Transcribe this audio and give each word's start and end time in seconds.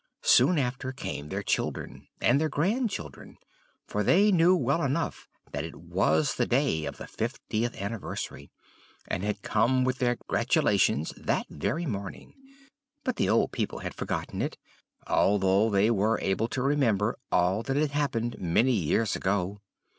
Soon 0.23 0.57
after 0.57 0.91
came 0.91 1.29
their 1.29 1.43
children, 1.43 2.07
and 2.21 2.41
their 2.41 2.49
grand 2.49 2.89
children; 2.89 3.37
for 3.85 4.01
they 4.01 4.31
knew 4.31 4.55
well 4.55 4.81
enough 4.81 5.27
that 5.51 5.63
it 5.63 5.75
was 5.75 6.33
the 6.33 6.47
day 6.47 6.85
of 6.85 6.97
the 6.97 7.05
fiftieth 7.05 7.79
anniversary, 7.79 8.49
and 9.07 9.21
had 9.21 9.43
come 9.43 9.83
with 9.83 9.99
their 9.99 10.17
gratulations 10.27 11.13
that 11.17 11.45
very 11.51 11.85
morning; 11.85 12.33
but 13.03 13.17
the 13.17 13.29
old 13.29 13.51
people 13.51 13.77
had 13.77 13.93
forgotten 13.93 14.41
it, 14.41 14.57
although 15.05 15.69
they 15.69 15.91
were 15.91 16.19
able 16.19 16.47
to 16.47 16.63
remember 16.63 17.15
all 17.31 17.61
that 17.61 17.77
had 17.77 17.91
happened 17.91 18.35
many 18.39 18.71
years 18.71 19.15
ago. 19.15 19.59